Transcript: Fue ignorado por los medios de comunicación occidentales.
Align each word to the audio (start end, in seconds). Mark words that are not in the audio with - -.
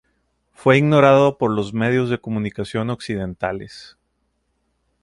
Fue 0.51 0.79
ignorado 0.79 1.37
por 1.37 1.51
los 1.51 1.75
medios 1.75 2.09
de 2.09 2.17
comunicación 2.17 2.89
occidentales. 2.89 3.97